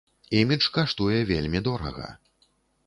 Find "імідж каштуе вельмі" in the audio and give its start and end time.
0.37-1.59